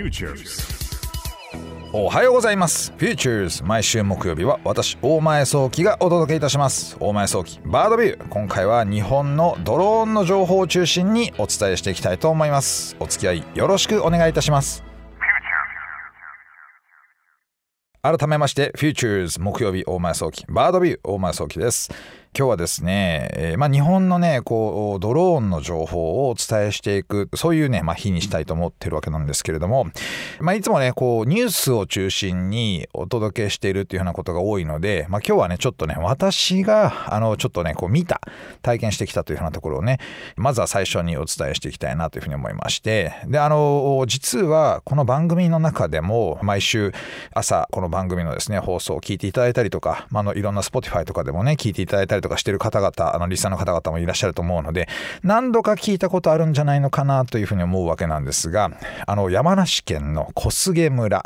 [0.00, 0.64] Futures.
[1.92, 2.90] おはようございます。
[2.96, 6.96] Futures 毎週木曜日は私大前早期がお届けいたします。
[6.98, 8.28] 大前早期バードビュー。
[8.28, 12.96] 今回は日本のドローンの情報を中心にお伝えしていきたいと思います。
[12.98, 14.82] お付き合いよろしくお願いいたします。
[18.02, 21.00] 改めまして Futures 木曜日大前早期バードビュー。
[21.04, 21.90] 大前早期です
[22.32, 29.88] 今日はですね、えー、まあ、日本のねこうドローンの情報をお伝えしていくそういうね、まあ、日にしたいと思ってるわけなんですけれども、
[30.40, 38.20] まあ、いつもねこうニュースを中心にお届けしているっていうようなことが多いので、まあ、今日はねちょっとね私があのちょっとねこう見た
[38.62, 39.98] 体験してきたというようなところをね
[40.36, 46.92] まずは最初にお伝えしていきたいなというふうに思いましてであの実はこの番組の中でも毎週
[47.34, 54.88] 朝この番組のですね放送を聞いていただいたりとか、まあ、のいろんな Spotify とかでもね聞いていただいたりとかしてる方々あのリスナーの方々もいらっしゃると思うので
[55.22, 58.70] 何度か聞いたことあるんじゃないのかなというふうに思うわけなんですが
[59.06, 61.24] あの山梨県の小菅村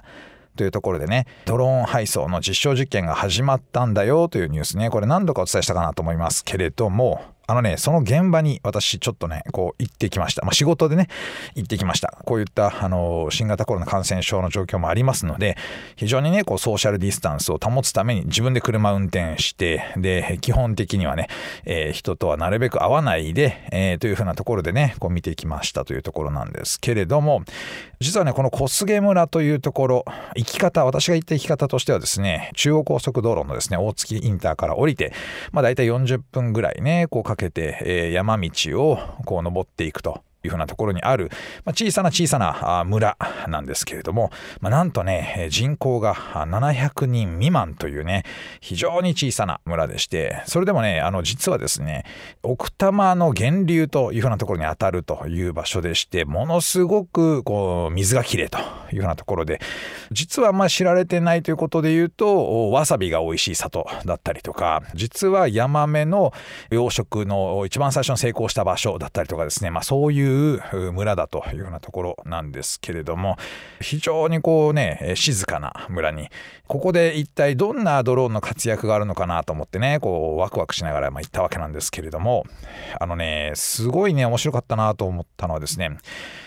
[0.57, 10.43] というところでねドローン配送の実証実験が始まったんだよというニュースねこれ何度かお伝えしたかなと思いますけれどもあのね、その現場に私ちょっとね、こう行ってきました。
[10.43, 11.09] まあ、仕事でね、
[11.55, 12.19] 行ってきました。
[12.25, 15.57] こういった、あの、新型コロナ感染症の状況もありますので、
[15.97, 21.29] 非常にね、こう、ソーシャルディスタンスを保つために自分で車運転して、で、基本的にはね、
[21.67, 27.43] えー、人とはなるべく会わないで、えー、というふうなところでね、こう見てきましたというところなんですけれども、
[28.01, 30.05] 実はね、この小菅村というところ、
[30.37, 35.13] 行き方、私が行った行き方としてはですね、中央高速道路のですね、大月インターから降りて、
[35.53, 40.23] まあ大体40分ぐらいね、こうかけて、えー、山道をこう登っていくと。
[40.45, 41.31] いうふうなところにある、
[41.65, 43.17] まあ、小さな小さな村
[43.49, 48.25] なんですけれども、まあ、なんとね人口が700人未満というね
[48.61, 52.05] 非常に小さな村でしてそれでもねあの実はですね
[52.43, 58.59] 奥多摩の源流というふうなところにあたるという場所でしてものすごくこう水がきれいと
[58.93, 59.61] いうふうなところで
[60.11, 66.33] 実はあんまあ知られてないということで言うとわさびが美味しい里だったりとか実はヤマメの
[66.71, 73.37] 養殖の一番最初に成功した場所だったりとかですね、まあ、そういういう村だというようなところなんですけれども
[73.81, 76.29] 非常にこうね静かな村に
[76.67, 82.45] ここで一体どんなドローンの活躍があるのかなと思ってねこうワクワクしながらま行ったわけなんですけれども
[83.01, 85.99] あのねすごいね面白かったなと思ったのはですね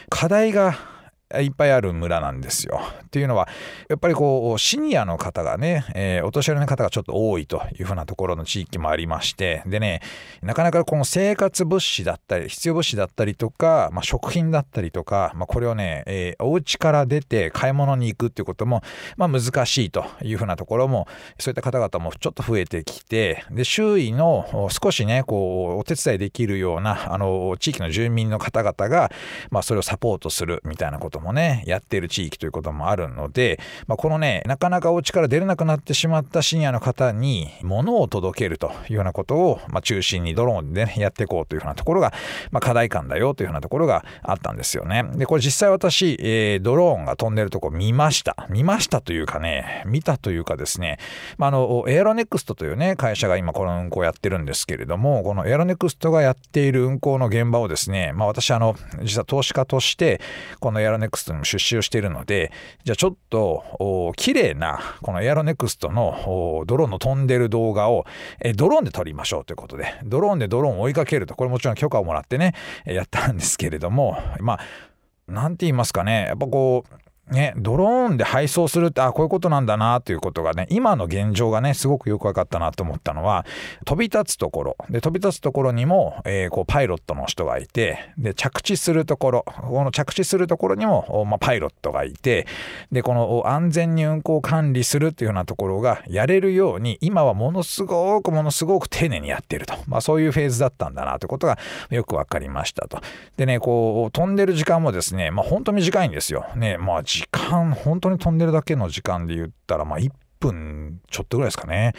[0.09, 0.96] 課題が
[1.35, 2.79] いっぱいある村なんですよ。
[3.05, 3.49] っていうのは
[3.89, 10.01] やっぱりこうシニアの方がね、えー、お年寄りの方がちょっと多いというふうなところの地域もありましてでね
[10.41, 18.81] なかなかこの生活物資だったり必要物資だったりとか、まあ、食品だったりとか、まあ、これをね、えー、お家から出て買い物に行くっていうことも、
[19.17, 21.07] まあ、難しいというふうなところも
[21.39, 29.11] そういった方々もちょっと増えてきてで周囲の少しねこうお手伝いできるようなあの地域の住民の方々が、
[29.51, 42.13] まあ、それをサポートするみたいなこともね、やっている地域ということもあるので、まあ、このね、なかなかお家から出れなくなってしまったシニアの方に物を届けるというようなことを、まあ、中心にドローンで、ね、やっていこうというふうなところが、
[42.51, 45.03] まあ、課題感だよというふうなところがあったんですよね。
[45.15, 48.47] で、これ実際私、えー、ドローンが飛んでるとこ見ました。
[48.49, 50.97] 見ましたというかね、見たというかですね、
[51.37, 60.21] まあ、あの、エアロネクストというね、会社が今この運行やってるんですけれども、このエアロネクストがやっている運行の現場をですね、まあ私あの、実は投資家として、
[60.59, 62.51] このエアロネクストにも出資をしているので、
[62.83, 68.05] じゃあちょっと、綺麗な、このエアロネクストのドローンの飛んでる動画を、
[68.39, 72.53] えドローンで撮りましょうということで、ドローンでドローンを追いかけると、これもちろん許可をもらってね、
[72.85, 83.45] やったんですけれども、まあ、なんて言いますかね、やっぱこう、ね、ドローンで配送するって、あ、こういうことなんだなということがね、今の現状がね、すごくよく分かったなと思ったのは、
[83.85, 92.47] 飛び立つところ、で、飛び立つところにも、えー、こう、パイロットの人がいて、で、着地するところ、この着地するところにも、まあ、パイロットがいて、
[92.91, 99.73] で、この安全に運行管理するっていうようなところがやれるように、今はものすごくものすごく丁寧にやってると。
[99.87, 101.59] まあ、そういうフェーズだったんだなということが
[101.89, 103.01] よく分かりましたと。
[103.35, 106.45] でね、こう、飛んでる時間もですね、まあ、本当短いんですよ。
[106.55, 111.93] ね、まあ、時間、本当に飛んでるだけの時間で言ったら、まあ、1分ちょっとぐらいですかね。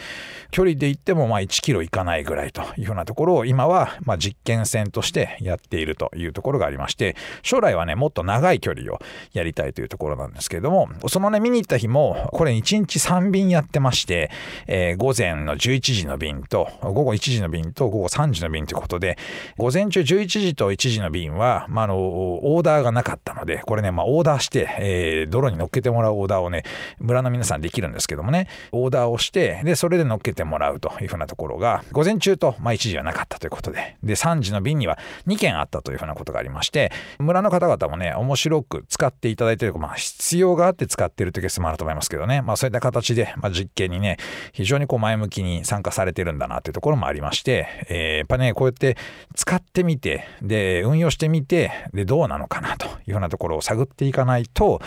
[0.51, 8.99] 距離で言ってもまあ1キロいかないぐらいというふうなところを今はま実験船としてやっているというところがありまして、将来はね、もっと長い距離を
[9.33, 14.31] やりたいというところなんですけれども、そのね、見に行った日も、これ1日3便やってまして、
[14.67, 19.17] えー、午前の11時の便と、午後1時の便と午後3時の便ということで、
[19.57, 26.63] 午前中11時と1時の便は、まあ、あの、オーダーがなかったので、これね、まあ、オーダーして、えー、泥に乗っけてもらうオーダーをね、
[26.99, 34.97] 村の皆さんできるんですけども、もねオーダーをしてでそれで乗っけてもらうというふうなところが午前中と、まあ、1時はなかったということでで3時の便には
[35.27, 44.17] 2件あったというふうなことがありまして村の方々もね面白く使っていただいている、まあ、必要があって使っているというケースもあると思いますけどね、まあ、そういった形で、まあ、実験にね
[44.53, 48.97] 非常にこう前向きに参加されてるんだなというところもありまして、えー、やっぱねこうやって
[49.35, 54.81] 使ってみてで運用してみてでどうなのかなというようなところを探っていかないと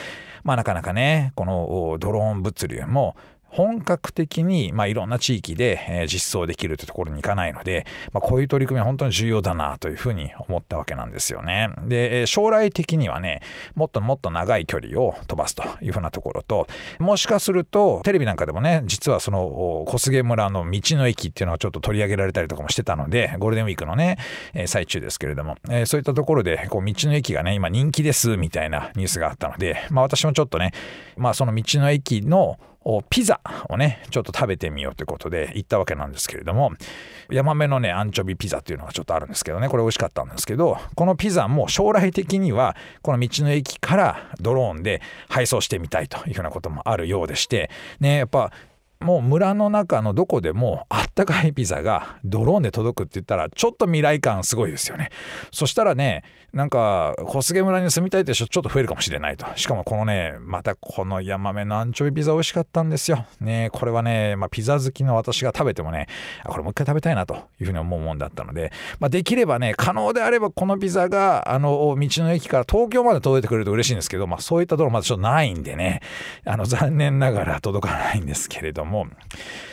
[0.45, 3.17] まあなかなかねこのドローン物流も
[3.53, 11.71] 本格的に、まあ、いろんな地域で、えー、実装できるというところに行かないので、まあ、こういう取り組みは本当に重要だなというふうに思ったわけなんですよね。
[11.87, 13.43] で、将来的にはね、
[13.75, 16.67] もっともっと長い距離を飛ばすというふうなところと、
[16.99, 24.17] もしかすると、テレビなんかでもね、実はその小菅村の道の駅っていうのはちょっと取り上げられたりとかもしてたので、ゴールデンウィークのね、
[24.55, 30.73] えー、最中ですけれども、えー、そういったところで、こう、道の駅がね、今人気ですみたいなニュースがあったので、まあ私もちょっとね、
[31.17, 32.59] まあその道の駅の
[33.11, 36.73] ピザをねちょっと食べてみようということで行ったわけなんですけれども
[37.31, 47.71] ヤマメのねアンチョビピザっていうのがちょっとあるんですけどねこれ美味しかったんですけどこのピザも将来的にはこの道の駅からドローンで配送してみたいというふうなこともあるようでして
[48.01, 48.53] ねやっぱ
[49.01, 55.11] もう村の中のどこでもあったかいピザがドローンで届くって言ったらちょっと未来感すごいですよね。
[55.53, 59.47] そしたらねなんか小菅村に住みたいって人ちょっと増えるかもしれないと。
[59.57, 63.27] しかもこのねまたこのヤマメのアンチョビピザ美味しかったんですよ。
[63.41, 66.07] ねこれはね、まあ、ピザ好きの私が食べてもね
[66.45, 76.01] これもう一回食べたいなというふうに思うもんだったので、まあ、できればね可能であればこのピザがあの道の駅から東京まで届いてくれると嬉しいんですけど、まあ、そういったところまだちょっとないんでね
[76.47, 79.07] あの残念ながら届かないんですけれどもも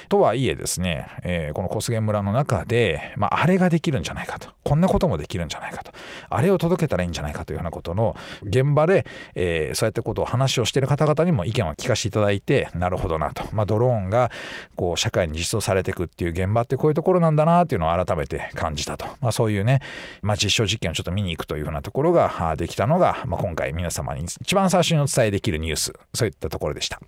[0.10, 4.50] とはいえですね、えー、この小菅村の中で、まあ、あれができるんじゃないかと。
[4.64, 5.92] こんなこともできるんじゃないかと。
[6.30, 14.32] あれを届けたらいいんじゃないかというようなことの現場で、えー、そうやってことを話をしている方々にも意見を聞かせていただいてなるほどなと、まあ、ドローンが
[14.76, 19.82] こう社会に実装されていくっていう現場ってこういうところなんだなっていうのを改めて感じたと、まあ、そういうね、
[20.22, 25.94] まあ、実証実験をちょっと見に行くというふうなところができたのが、まあ、今回皆様に一番最初にお伝えできるニュース。
[26.14, 27.00] そういったところでした。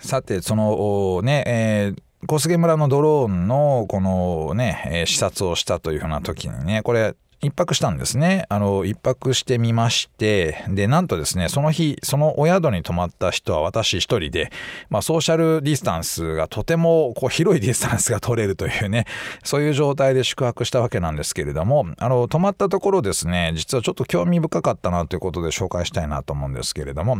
[0.00, 8.46] さてそのね、えー小菅村のドローンのこのね、視察をしたというふうな時にね、これ一泊したんですね。
[8.50, 14.52] あの、一泊してみまして、で、なんとですね、その日、そのお宿に泊まった人は私一人で、
[14.90, 19.06] まあ、ソーシャルディスタンスがとても、こう、広いディスタンスが取れるというね、
[19.42, 27.18] そういう状態で宿泊したわけなんですけれども、あの、泊まったところですね、実はちょっと興味深かったなということで紹介したいなと思うんですけれども、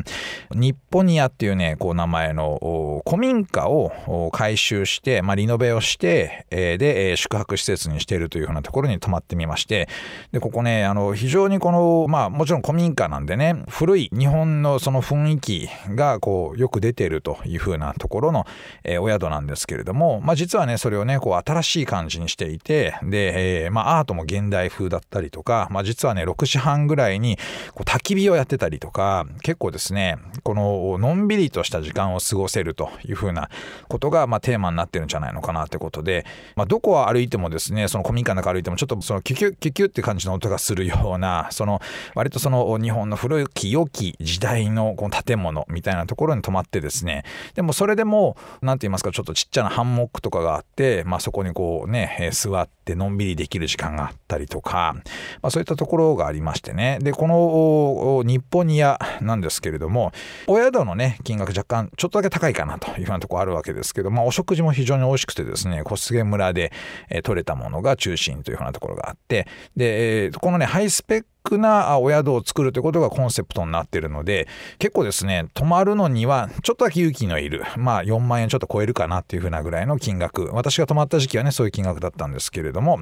[0.52, 9.88] NIPPONIA っていうね、こう、名前の古民家を改修して、まあ、リノベをして、で、宿泊施設にしているというふうなところに泊まってみまして、
[10.32, 18.46] で、ここね、あの、非常にこの、まあ、もちろん古民家なんでね、古い日本のその雰囲気が、こう、よく出てるというふうなところの、
[18.84, 27.38] えー、お宿なんですけれども、まあ、実はね、それをね、こう、新しい感じにしていて、で、えー、まあ、アートも現代風だったりとか、まあ、実はね、6時半ぐらいに、
[27.74, 33.48] こう、焚き火をやってたりとか、結構ですね、この、のんびりとした時間を過ごせるというふうな
[33.88, 36.24] ことが、まあ、テーマになってるんじゃないのかなってことで、
[36.56, 41.80] まあ、どこを歩いてもですね、その古民家の中歩いても、ちょっとそのキュキュキュキュって感じの音がするような、その、
[42.14, 54.94] 割とその日本の古き良き時代のこの建物みたいなところに泊まってですね、でもそれでも、何て言いますか、ちょっとちっちゃなハンモックとかがあって、まあそこにこうね、座ってのんびりできる時間があったりとか、
[55.42, 60.12] まあそういったところがありましてね、で、この日本ニアなんですけれども、
[60.46, 66.72] お宿のね、金額若干ちょっとだけ高いかなというふうなとこあるわけですけど、まあお食事も非常に美味しくてですね、小菅村で、
[67.08, 82.98] えー、取れたものが中心というふうなところがあって、で、ー、このね、ハイスペッククなお宿を作るということがコンセプトになっているので、結構ですね、泊まるのにはちょっとだけ勇気のいる、まあ4万円ちょっと超えるかなっていうふうなぐらいの金額、私が泊まった時期はね、そういう金額だったんですけれども、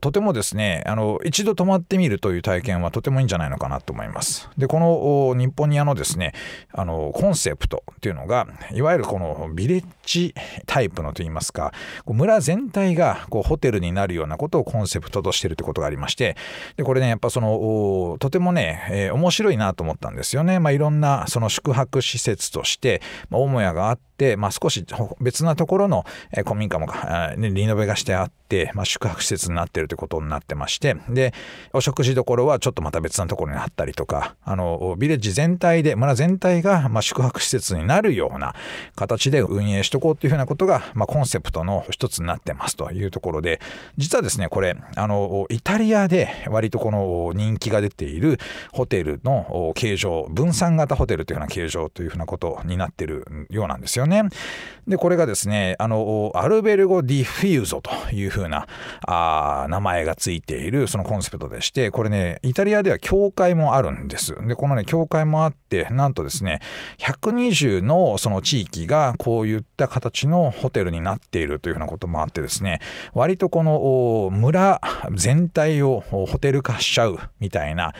[0.00, 4.48] とてもですね、あの、一度泊まってみるという体験はとてもいいんじゃないのかなと思います。
[4.56, 6.32] で、この日本にあのですね、
[6.72, 10.34] あの、コンセプトっていうのが、いわゆるこのビレッジ
[10.66, 11.72] タイプのといいますか、
[12.06, 16.36] 村全体がこうホテルになるようなことをコンセプトとしているということがありまして、
[16.76, 17.67] で、これね、やっぱその、
[18.18, 20.58] とてもね、えー、面白いなと思ったんですよね。
[20.58, 24.84] まあ、いろんなその宿泊施設として、まあ、母屋があって、まあ、少し
[25.20, 26.04] 別なところの、
[26.44, 26.86] 古民家も、
[27.36, 31.32] リノベがしてあって、まあ、宿泊施設になってるということになってまして、で、
[31.72, 38.54] お食事どころはちょっとまた別なところにあったりとか、あの、ビレッジ全体で、村全体が、まあ、宿泊施設になるような
[38.96, 43.60] 形で運営しとこうっていうふうなことが、まあ、コンセプトの一つになってますというところで、
[43.96, 48.38] 実はですね、これ、あの、イタリアで割とこの人気が出ている
[48.72, 54.07] ホテルの形状、分散型ホテルというような形状というふうなことになってるようなんですよね。
[54.08, 54.24] ね。
[54.88, 58.66] で、これがですね、あの、 Albergo Diffuso というふうな
[59.06, 64.34] あ名前がついているそのコンセプトでして、これね、イタリアでは協会もあるんです。
[64.46, 66.60] で、このね、協会もあって、なんとですね、
[66.98, 72.80] 120のその地域がこういった形のホテルになっているというふうなこともあってですね、
[73.12, 74.80] 割とこの村
[75.12, 77.92] 全体をホテル化しちゃうみたいな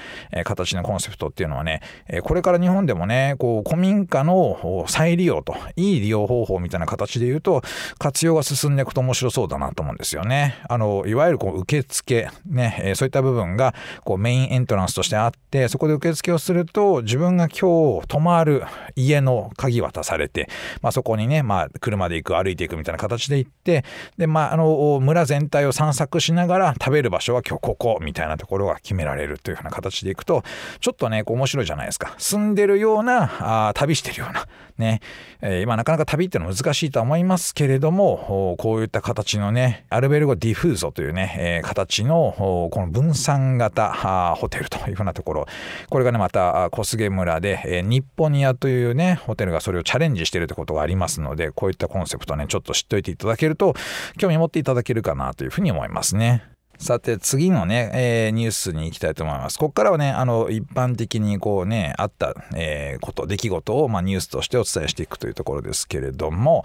[0.44, 1.82] 形のコンセプトっていうのはね、
[2.22, 7.62] これから日本でもね、こう古民家の再利用と、いい利用方法みたいな形で言うと、
[7.98, 10.56] 活用が進んでいくと面白そうだなと思うんですよね。
[10.68, 13.74] あの、いわゆるこう受付、ね、えそういった部分が
[14.04, 18.64] こうメインエントランスとしてあって、そこで受付をすると、自分が今日泊まる
[18.96, 20.48] 家の鍵渡されて、
[20.82, 23.84] まあ、そこにね、まあ、車で行く、歩いていくみたいな形で行って、
[24.16, 30.42] で、まあ、あの、村全体を散策しながら食べる場所は今日ここみたいなところが決められるというふうな形でいくと、
[30.80, 32.14] ちょっとね、こう面白いじゃないですか。
[32.18, 34.46] 住んでるような、あ旅してるような、
[34.78, 35.00] ね、
[35.40, 45.46] えー、今なかなか旅っていうのは難しいとは思いますけれども、こういった形のね、 Albergo Diffuso というね、え、形のこの分散型ホテルというふうなところ、
[45.88, 53.74] これがね、また小菅村で、えー、日本ニアというね、ホテルがそれをチャレンジしてるということがありますので、こういったコンセプトね、ちょっと知っておいていただけると、
[54.18, 56.57] 興味持っていただけるかなというふうに思いますね。
[56.78, 59.58] さて次のね、えー、ニュースに行きたいと思います。
[59.58, 66.64] ここからはね、あの、一般的にこうね、あった、えー、こと、出来事を、まあ、ニュースとしてお伝えしていくというところですけれども、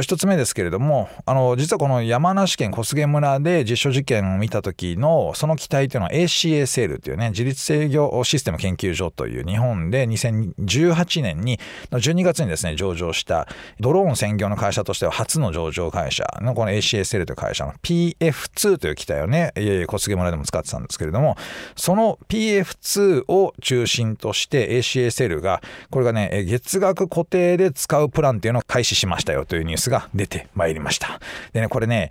[0.00, 11.60] 一つ目ですけれども、あの、実はこの山梨県小菅村で実証実験を見た時の、その機体というのは ACSL というね、自律制御システム研究所という日本で2018年に、
[11.92, 13.46] 12月にですね、上場した
[13.78, 21.36] ドローン専業の会社としては初の上場会社のこの ACSL という会社の PF2 という機体をね、えー、小菅村でも使ってたんですけれども、
[21.76, 31.20] その PF2 を中心として ACSL が、これがね、月額固定で使うプランっていうのを開始しましたよというニュースが出てまいりました。
[31.52, 32.10] でね、これね、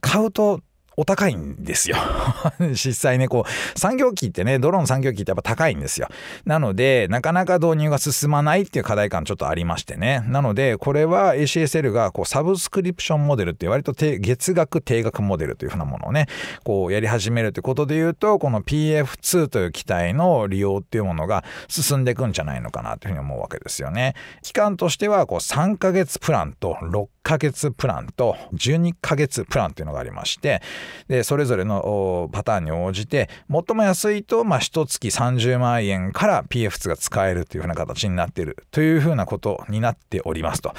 [0.00, 0.60] 買うと
[0.96, 1.96] お高いんですよ
[2.72, 6.08] 実際ね、こう、産業機ってね、ドローン産業機ってやっぱ高いんですよ。
[6.44, 10.24] なので、なかなか導入が進まないっていう課題感ちょっとありましてね。
[10.28, 16.26] なので、これは ACSL がこうサブスクリプションモデルって割と月額定額モデルというふうなものをね、
[16.64, 24.14] こうやり始めるということで言うと、この PF2 という機体の利用っていうものが進んでいくんじゃないのかなというふうに思うわけですよね。
[24.42, 30.60] 期間としては、こう3ヶ月プランと6ヶ月プランと12ヶ月プランっていうのがありまして、
[31.08, 40.74] で、それぞれのパターンに応じて、最も安いと、まあ、一月30万円から PF2 が使えるというふうな形になっているというふうなことになっておりますと。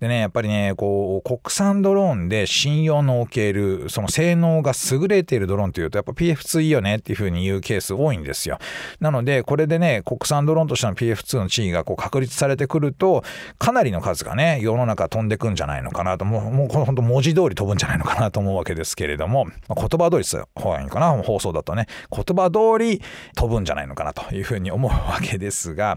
[0.00, 8.58] でね、やっぱりね、こう、国産ドローンで信用のおける、その性能が優れているドローンというと、やっぱ PF2 いいよねっていうふうに言うケース多いんですよ。
[9.00, 13.24] なので、これでね、国産ドローンとしての PF2 の地位がこう確立されてくると、
[13.58, 23.02] かなりの数がね、世の中飛んでくんじゃないのかなと、もう、もう本当文字通り飛ぶんじゃないのかなと思うわけですけれども、ま、言葉通りです方がいいかな、放送だとね、言葉通り
[23.36, 25.96] 飛ぶんじゃないのかなというふうに思うわけですが、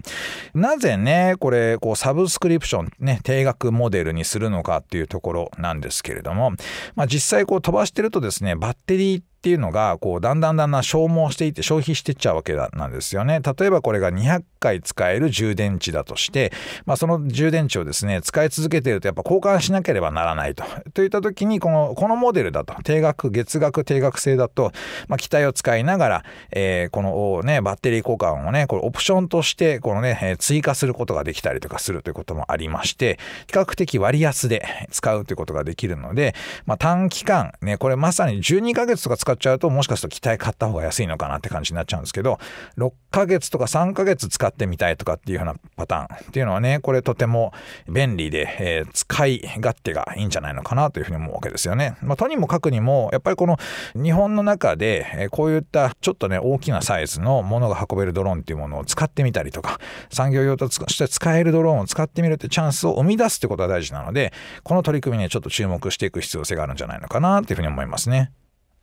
[0.53, 6.51] なぜね、これ、こう、サブスクリプション、ね、定額モデルにするのかっていうところなんですけれども、
[6.96, 13.41] まあ、実際こう飛ばしてるとですね、バッテリーっていうのが、こう、だんだんだんだん消耗していって消費していっちゃうわけなんですよね。
[13.41, 16.53] 例えばこれが200回使える充電池だとして、
[16.86, 20.63] まあ、その充電池をですね、使い続けているとやっぱ交換しなければならないと。
[20.93, 24.74] といった時に、この、このモデルだと、定額、月額定額制だと、
[25.07, 33.17] まあ、機体を使いながら、えー、このね、バッテリー交換をね、これオプションとして、このね、追加することができたりとかするということもありまして、
[33.48, 36.36] 比較的割安で使うということができるので、
[36.67, 42.39] まあ、短期間、ね、これまさに12ヶ月とか使っちゃうと、もしかすると機体買った方が安いのかなって感じになっちゃうんですけど、
[42.77, 47.53] 6ヶ月とか3ヶ月使ってみたいとかっていうようなパターンっていうのはね、これとても
[47.88, 51.97] 便利で、えー、使い勝手がいいんじゃないのかなというふうに思うわけですよね。
[52.01, 53.57] まあ、とにもかくにも、やっぱりこの
[53.95, 64.33] 日本の中で、え、こういったちょっとね、大きなサイズのものが運べるドローンっていうものを使ってみたりとか、産業用として使えるドローンを使ってみるってチャンスを生み出すってことが大事なので、
[64.63, 68.31] この取り組みにちょっと注目していく必要性があるんじゃないのかなっていうふうに思いますね。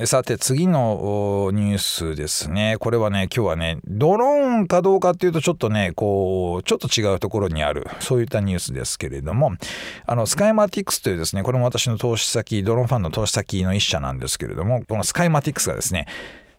[0.07, 2.77] さて次のニュースですね。
[2.79, 9.55] これはね、今日はね、ドローンかどうかっていうとちょっとね、こう、ちょっと違うところにある、そういったニュースですけれども、
[10.07, 16.07] あの、スカイマティックスというですね、これも私の投資先、ドローンファンの投資先の一社なんですけれども、このスカイマティックスがですね、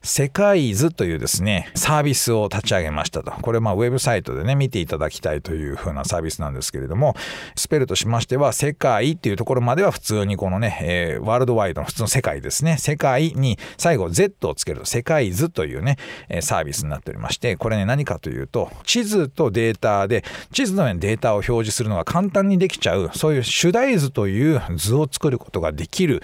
[0.01, 3.31] 世界図というですね、サービスを立ち上げましたと。
[3.31, 7.15] これまあウェブサイトでね、見ていただきたいという風なサービスなんですけれども、
[7.57, 15.97] スペルとしましては、世界っていうところまでは普通にこのね、えー、ワールドワイドの普通の世界ですね、世界に最後 Z をつけると、世界図というね、
[16.39, 26.23] サービスになっておりまして、これね、何かというと、地図とデータで、地図の上にデータを表示するのが簡単にできちゃう、そういう主題図という図を作ることができる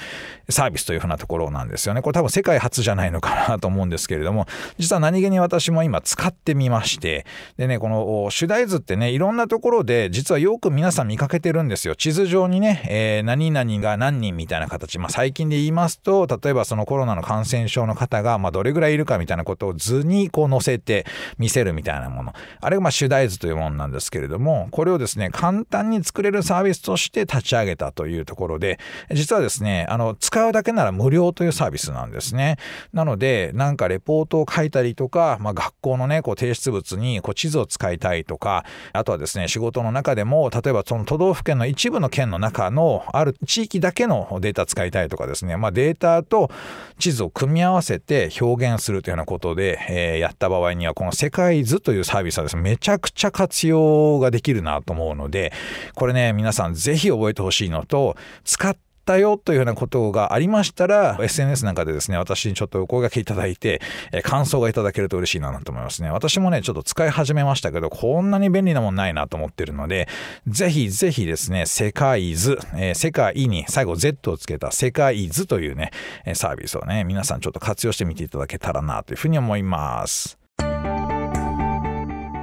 [0.50, 2.01] サービスというふうなところなんですよね。
[2.01, 4.45] これ多分世界初じゃないのかなとと思うんですけれども、
[4.77, 7.25] 実は何気に私も今使ってみまして、
[7.57, 11.95] でね、この主題図ってね、いろんなところで実はよく皆さん見かけてるんですよ。
[11.95, 21.07] 地図上にね、えー、何々が何人みたいな形、まあ最近で言いますと、例えばそのコロナの感染症の方が、まあどれぐらいいるかみたいなことを図にこう載せて
[21.39, 22.34] 見せるみたいなもの。
[22.62, 28.79] あれがまあ主題図というものなんですけれども、これをですね、簡単に作れるサービスとして立ち上げたというところで、
[29.12, 32.57] 実はですね、あの、使うだけなら無料というサービスなんですね。
[32.93, 46.51] なので、なんかレポートを書いたりとか、まあ、学校のね、こう提出物にこう地図を使いたいとか、あとはですね、仕事の中でも、例えばその都道府県の一部の県の中のある地域だけのデータ使いたいとかですね、まあ、データと
[47.00, 55.53] 地図を組み合わせて表現するというようなことで、えー、やった場合には、この世界図というサービスはですね、めちゃくちゃ活用ができるなと思うので、
[55.95, 63.79] これね、皆さんぜひ覚えてほしいのと、使ってったよというようなことがありましたら、SNS なんかでですね、私にちょっとお声掛けいただいて、
[64.12, 66.09] え感想がいただけると嬉しいなと思いますね。
[66.09, 70.07] 私もね、ちょっと使い始めましたけど、こんなに便利なもんないなと思ってるので、
[70.47, 75.91] ぜひぜひですね、世界図、えー、世界に最後 Z をつけた世界図というね、
[76.33, 80.44] サービスをね、皆さんちょっと活用してみていただけたらなというふうに思います。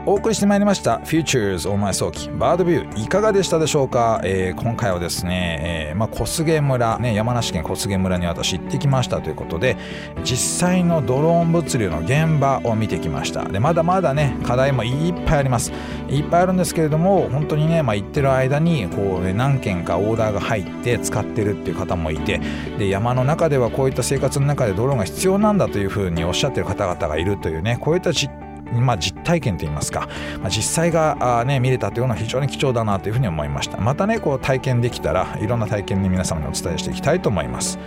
[0.04, 9.76] お送りしてまいりました Futures 大前早期バードビューいかがでしたでしょうか、えー、今回はですね、えー、まあ、小菅村、ね、山梨県小菅村に私行ってきましたということで
[10.24, 13.44] 実際のドローン物流の現場を見てきました。
[13.44, 15.72] でまだまだね課題もいっぱいあります。
[16.08, 22.40] いっぱいあるんですけれども本当にね、まあ、行ってる間にこう、ね、何件かオーダーが入って使ってるっていう方もいて
[22.76, 28.41] で山の中ではこういった生活の中でドローンが必要なんだというふうにおっしゃってる方々がいるというねこういった実
[28.80, 30.08] まあ、実体験といいますか、
[30.40, 33.78] まあ、実際があ、ね、見れたというのは非常に貴重だなというふうに思いました。
[33.78, 37.78] またねこう体験できたらいろんな体験に皆様にお伝えしていきたいと思います。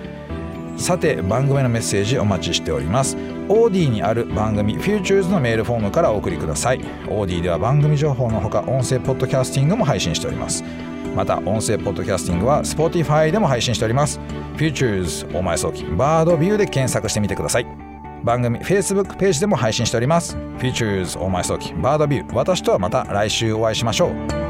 [0.77, 3.15] さて番組のメッセージお待ちしております。
[3.47, 6.81] オーディにある番組 Futures のメールフォームからお送りください。
[7.07, 10.63] オーディでは番組情報のほか音声ポッドキャスティングも配信しております。
[11.15, 14.19] また音声ポッドキャスティングは Spotify でも配信しております。
[14.57, 17.84] Futures お前早期バードビューで検索してみてください。
[18.25, 20.35] 番組 Facebook ページでも配信しております。
[20.57, 24.44] Futures 大前早期バードビュー私とはまた来週お会いしましょう。